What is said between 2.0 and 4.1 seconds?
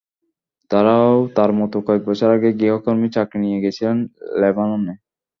বছর আগে গৃহকর্মীর চাকরি নিয়ে গিয়েছিলেন